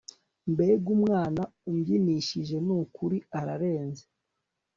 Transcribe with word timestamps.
mbega 0.51 0.87
umwana 0.95 1.41
umbyinishije 1.69 2.55
nukuri 2.65 3.17
ararenze 3.39 4.05